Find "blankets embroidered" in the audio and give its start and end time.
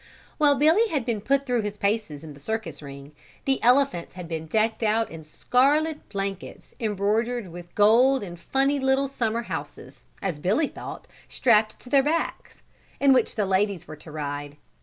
6.09-7.49